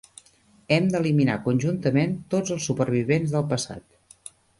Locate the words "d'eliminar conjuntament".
0.93-2.15